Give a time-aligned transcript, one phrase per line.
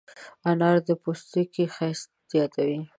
[0.49, 2.79] انار د پوستکي ښایست زیاتوي.